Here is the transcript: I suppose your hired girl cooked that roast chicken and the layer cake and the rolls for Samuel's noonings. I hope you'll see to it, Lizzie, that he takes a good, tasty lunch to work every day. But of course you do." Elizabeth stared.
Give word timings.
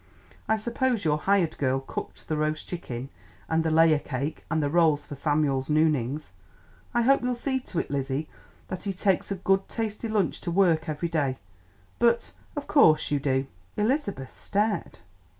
I 0.47 0.55
suppose 0.55 1.05
your 1.05 1.19
hired 1.19 1.59
girl 1.59 1.79
cooked 1.79 2.27
that 2.27 2.35
roast 2.35 2.67
chicken 2.67 3.09
and 3.47 3.63
the 3.63 3.69
layer 3.69 3.99
cake 3.99 4.43
and 4.49 4.59
the 4.63 4.67
rolls 4.71 5.05
for 5.05 5.13
Samuel's 5.13 5.67
noonings. 5.69 6.31
I 6.91 7.03
hope 7.03 7.21
you'll 7.21 7.35
see 7.35 7.59
to 7.59 7.77
it, 7.77 7.91
Lizzie, 7.91 8.27
that 8.67 8.85
he 8.85 8.93
takes 8.93 9.29
a 9.29 9.35
good, 9.35 9.69
tasty 9.69 10.07
lunch 10.07 10.41
to 10.41 10.49
work 10.49 10.89
every 10.89 11.07
day. 11.09 11.37
But 11.99 12.33
of 12.55 12.65
course 12.65 13.11
you 13.11 13.19
do." 13.19 13.45
Elizabeth 13.77 14.35
stared. 14.35 14.97